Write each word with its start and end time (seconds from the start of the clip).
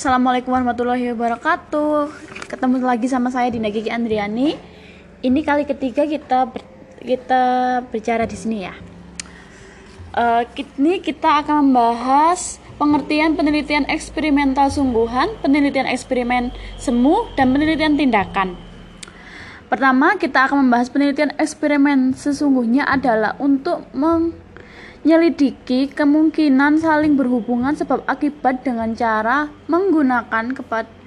Assalamualaikum 0.00 0.56
warahmatullahi 0.56 1.12
wabarakatuh. 1.12 2.08
Ketemu 2.48 2.80
lagi 2.80 3.04
sama 3.04 3.28
saya 3.28 3.52
Dina 3.52 3.68
Gigi 3.68 3.92
Andriani. 3.92 4.56
Ini 5.20 5.40
kali 5.44 5.68
ketiga 5.68 6.08
kita 6.08 6.48
ber, 6.48 6.64
kita 7.04 7.42
bicara 7.92 8.24
di 8.24 8.32
sini 8.32 8.64
ya. 8.64 8.72
Uh, 10.16 10.48
kita 11.04 11.44
akan 11.44 11.68
membahas 11.68 12.56
pengertian 12.80 13.36
penelitian 13.36 13.84
eksperimental 13.92 14.72
sungguhan, 14.72 15.36
penelitian 15.44 15.84
eksperimen 15.84 16.48
semu, 16.80 17.28
dan 17.36 17.52
penelitian 17.52 18.00
tindakan. 18.00 18.56
Pertama, 19.68 20.16
kita 20.16 20.48
akan 20.48 20.64
membahas 20.64 20.88
penelitian 20.88 21.36
eksperimen 21.36 22.16
sesungguhnya 22.16 22.88
adalah 22.88 23.36
untuk 23.36 23.84
meng 23.92 24.32
Nyelidiki 25.00 25.88
kemungkinan 25.96 26.76
saling 26.76 27.16
berhubungan 27.16 27.72
sebab 27.72 28.04
akibat 28.04 28.60
dengan 28.60 28.92
cara 28.92 29.48
menggunakan 29.64 30.52
kepada 30.52 31.00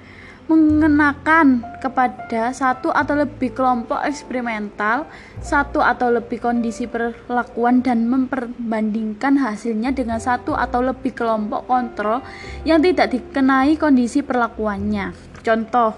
mengenakan 0.44 1.64
kepada 1.80 2.52
satu 2.52 2.92
atau 2.92 3.16
lebih 3.16 3.56
kelompok 3.56 3.96
eksperimental, 4.04 5.08
satu 5.40 5.80
atau 5.80 6.12
lebih 6.12 6.36
kondisi 6.36 6.84
perlakuan 6.84 7.80
dan 7.80 8.04
memperbandingkan 8.04 9.40
hasilnya 9.40 9.96
dengan 9.96 10.20
satu 10.20 10.52
atau 10.52 10.84
lebih 10.84 11.16
kelompok 11.16 11.64
kontrol 11.64 12.20
yang 12.68 12.84
tidak 12.84 13.16
dikenai 13.16 13.80
kondisi 13.80 14.20
perlakuannya. 14.20 15.16
Contoh, 15.40 15.96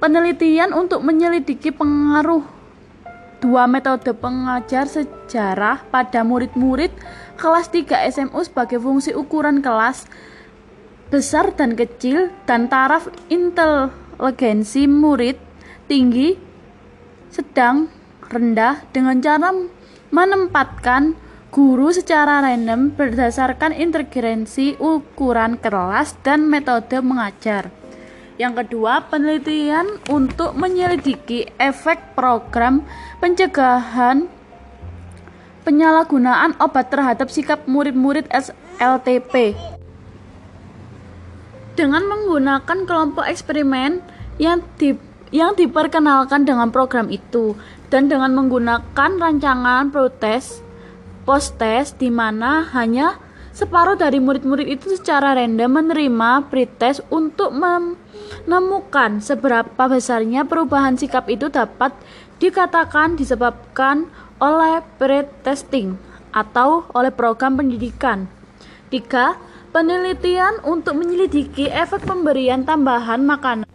penelitian 0.00 0.72
untuk 0.72 1.04
menyelidiki 1.04 1.76
pengaruh 1.76 2.44
dua 3.44 3.68
metode 3.68 4.16
pengajar 4.16 4.88
sejarah 5.30 5.86
pada 5.94 6.26
murid-murid 6.26 6.90
kelas 7.38 7.70
3 7.70 8.10
SMU 8.10 8.42
sebagai 8.42 8.82
fungsi 8.82 9.14
ukuran 9.14 9.62
kelas 9.62 10.10
besar 11.06 11.54
dan 11.54 11.78
kecil 11.78 12.34
dan 12.50 12.66
taraf 12.66 13.06
inteligensi 13.30 14.90
murid 14.90 15.38
tinggi, 15.86 16.34
sedang, 17.30 17.86
rendah 18.26 18.82
dengan 18.90 19.22
cara 19.22 19.54
menempatkan 20.10 21.14
guru 21.54 21.94
secara 21.94 22.42
random 22.42 22.90
berdasarkan 22.98 23.70
integrasi 23.70 24.74
ukuran 24.82 25.58
kelas 25.62 26.18
dan 26.26 26.50
metode 26.50 26.98
mengajar. 27.02 27.70
Yang 28.38 28.64
kedua, 28.66 29.06
penelitian 29.06 29.98
untuk 30.10 30.58
menyelidiki 30.58 31.50
efek 31.58 32.18
program 32.18 32.82
pencegahan 33.18 34.39
penyalahgunaan 35.62 36.56
obat 36.60 36.88
terhadap 36.88 37.28
sikap 37.28 37.64
murid-murid 37.68 38.28
SLTP. 38.32 39.56
Dengan 41.76 42.04
menggunakan 42.08 42.78
kelompok 42.84 43.24
eksperimen 43.24 44.04
yang 44.36 44.60
di, 44.76 44.96
yang 45.32 45.56
diperkenalkan 45.56 46.44
dengan 46.44 46.68
program 46.74 47.08
itu 47.08 47.56
dan 47.88 48.10
dengan 48.10 48.36
menggunakan 48.36 49.10
rancangan 49.16 49.88
protes 49.88 50.60
post-test 51.24 51.96
di 52.00 52.10
mana 52.10 52.66
hanya 52.74 53.16
Separuh 53.60 53.92
dari 53.92 54.16
murid-murid 54.24 54.64
itu 54.72 54.96
secara 54.96 55.36
random 55.36 55.68
menerima 55.68 56.48
pretest 56.48 57.04
untuk 57.12 57.52
menemukan 57.52 59.20
seberapa 59.20 59.84
besarnya 59.84 60.48
perubahan 60.48 60.96
sikap 60.96 61.28
itu 61.28 61.52
dapat 61.52 61.92
dikatakan 62.40 63.20
disebabkan 63.20 64.08
oleh 64.40 64.80
pretesting 64.96 66.00
atau 66.32 66.88
oleh 66.96 67.12
program 67.12 67.60
pendidikan. 67.60 68.32
3. 68.88 69.76
Penelitian 69.76 70.64
untuk 70.64 70.96
menyelidiki 70.96 71.68
efek 71.68 72.08
pemberian 72.08 72.64
tambahan 72.64 73.20
makanan 73.28 73.68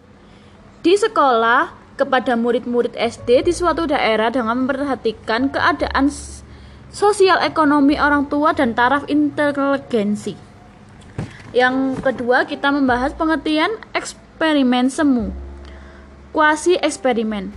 di 0.81 0.97
sekolah 0.97 1.71
kepada 1.93 2.33
murid-murid 2.33 2.97
SD 2.97 3.45
di 3.45 3.53
suatu 3.53 3.85
daerah 3.85 4.33
dengan 4.33 4.65
memperhatikan 4.65 5.53
keadaan 5.53 6.09
sosial 6.95 7.43
ekonomi 7.43 7.99
orang 7.99 8.31
tua 8.31 8.55
dan 8.55 8.71
taraf 8.71 9.03
inteligensi. 9.11 10.39
Yang 11.51 11.99
kedua, 11.99 12.47
kita 12.47 12.71
membahas 12.71 13.11
pengertian 13.11 13.75
eksperimen 13.91 14.87
semu. 14.87 15.35
Kuasi 16.31 16.79
eksperimen. 16.79 17.51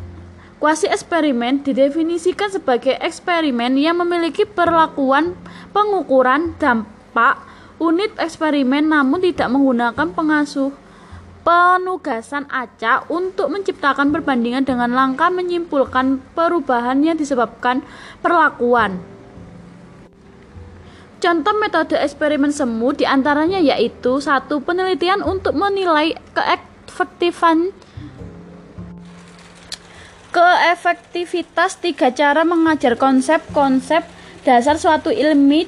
Kuasi 0.58 0.90
eksperimen 0.90 1.62
didefinisikan 1.62 2.50
sebagai 2.50 2.98
eksperimen 2.98 3.78
yang 3.78 4.02
memiliki 4.02 4.42
perlakuan 4.42 5.38
pengukuran 5.70 6.58
dampak 6.58 7.38
unit 7.78 8.10
eksperimen 8.18 8.90
namun 8.90 9.22
tidak 9.22 9.54
menggunakan 9.54 10.10
pengasuh 10.18 10.74
penugasan 11.46 12.50
acak 12.50 13.06
untuk 13.06 13.54
menciptakan 13.54 14.10
perbandingan 14.10 14.66
dengan 14.66 14.90
langkah 14.90 15.30
menyimpulkan 15.30 16.18
perubahan 16.34 17.06
yang 17.06 17.14
disebabkan 17.14 17.86
perlakuan. 18.18 19.17
Contoh 21.18 21.50
metode 21.58 21.98
eksperimen 21.98 22.54
semu 22.54 22.94
di 22.94 23.02
antaranya 23.02 23.58
yaitu 23.58 24.22
satu 24.22 24.62
penelitian 24.62 25.18
untuk 25.26 25.50
menilai 25.58 26.14
keefektifan 26.30 27.74
keefektivitas 30.30 31.82
tiga 31.82 32.14
cara 32.14 32.46
mengajar 32.46 32.94
konsep-konsep 32.94 34.06
dasar 34.46 34.78
suatu 34.78 35.10
ilmi 35.10 35.66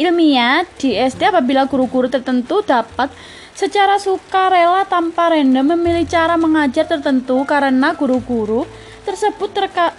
ilmiah 0.00 0.64
di 0.80 0.96
SD 0.96 1.28
apabila 1.28 1.68
guru-guru 1.68 2.08
tertentu 2.08 2.64
dapat 2.64 3.12
secara 3.52 4.00
sukarela 4.00 4.88
tanpa 4.88 5.36
random 5.36 5.76
memilih 5.76 6.08
cara 6.08 6.40
mengajar 6.40 6.88
tertentu 6.88 7.44
karena 7.44 7.92
guru-guru 7.92 8.64
tersebut 9.04 9.52
terka 9.52 9.92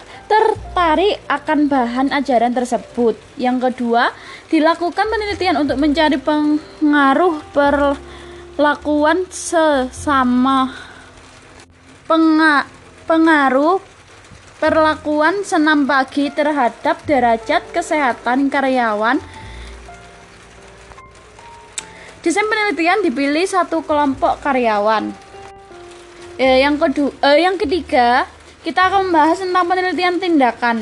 tertarik 0.74 1.22
akan 1.30 1.70
bahan 1.70 2.10
ajaran 2.10 2.50
tersebut. 2.50 3.14
Yang 3.38 3.70
kedua, 3.70 4.10
dilakukan 4.50 5.06
penelitian 5.06 5.54
untuk 5.62 5.78
mencari 5.78 6.18
pengaruh 6.18 7.38
perlakuan 7.54 9.22
sesama 9.30 10.74
penga 12.10 12.66
pengaruh 13.06 13.78
perlakuan 14.58 15.46
senam 15.46 15.86
pagi 15.86 16.34
terhadap 16.34 16.98
derajat 17.06 17.62
kesehatan 17.70 18.50
karyawan. 18.50 19.22
Desain 22.18 22.50
penelitian 22.50 22.98
dipilih 22.98 23.46
satu 23.46 23.86
kelompok 23.86 24.42
karyawan. 24.42 25.14
Eh, 26.34 26.66
yang 26.66 26.82
kedua, 26.82 27.14
eh, 27.30 27.46
yang 27.46 27.54
ketiga, 27.62 28.26
kita 28.64 28.88
akan 28.88 29.12
membahas 29.12 29.44
tentang 29.44 29.64
penelitian 29.68 30.16
tindakan. 30.16 30.76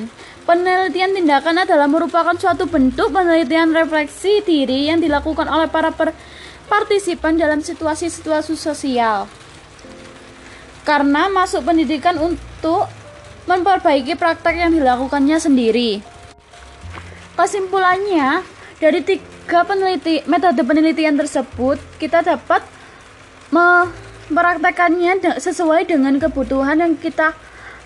Penelitian 0.46 1.18
tindakan 1.18 1.66
adalah 1.66 1.90
merupakan 1.90 2.34
suatu 2.38 2.70
bentuk 2.70 3.10
penelitian 3.10 3.74
refleksi 3.74 4.38
diri 4.46 4.86
yang 4.86 5.02
dilakukan 5.02 5.50
oleh 5.50 5.66
para 5.66 5.90
partisipan 6.70 7.34
dalam 7.34 7.58
situasi-situasi 7.58 8.54
sosial. 8.54 9.26
Karena 10.86 11.26
masuk 11.30 11.66
pendidikan 11.66 12.18
untuk 12.22 12.86
memperbaiki 13.50 14.14
praktek 14.14 14.62
yang 14.62 14.70
dilakukannya 14.70 15.38
sendiri. 15.42 16.02
Kesimpulannya, 17.34 18.46
dari 18.78 19.02
tiga 19.02 19.66
peneliti, 19.66 20.22
metode 20.30 20.62
penelitian 20.62 21.18
tersebut, 21.18 21.78
kita 21.98 22.22
dapat 22.22 22.62
mempraktekannya 23.50 25.38
sesuai 25.38 25.86
dengan 25.86 26.18
kebutuhan 26.18 26.78
yang 26.78 26.94
kita 26.98 27.34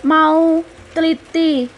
mau 0.02 0.64
teliti. 0.96 1.68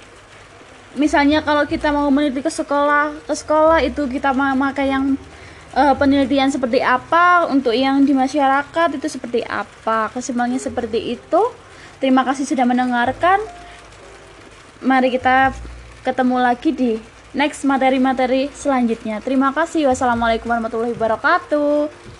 Misalnya 0.98 1.44
kalau 1.44 1.68
kita 1.68 1.92
mau 1.94 2.08
meneliti 2.08 2.42
ke 2.42 2.50
sekolah 2.50 3.28
ke 3.28 3.34
sekolah 3.34 3.78
itu 3.84 4.08
kita 4.08 4.34
memakai 4.34 4.90
yang 4.90 5.14
uh, 5.76 5.94
penelitian 5.94 6.48
seperti 6.50 6.80
apa 6.80 7.46
untuk 7.46 7.76
yang 7.76 8.02
di 8.02 8.16
masyarakat 8.16 8.98
itu 8.98 9.06
seperti 9.06 9.44
apa 9.44 10.10
kesimpulannya 10.10 10.58
seperti 10.58 11.18
itu. 11.18 11.42
Terima 11.98 12.22
kasih 12.22 12.46
sudah 12.46 12.66
mendengarkan. 12.66 13.42
Mari 14.78 15.10
kita 15.10 15.50
ketemu 16.06 16.36
lagi 16.38 16.70
di 16.70 16.90
next 17.34 17.66
materi-materi 17.66 18.48
selanjutnya. 18.54 19.18
Terima 19.18 19.50
kasih. 19.50 19.90
Wassalamualaikum 19.90 20.48
warahmatullahi 20.48 20.94
wabarakatuh 20.94 22.17